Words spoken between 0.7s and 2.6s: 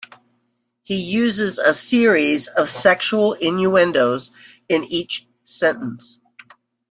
He uses a series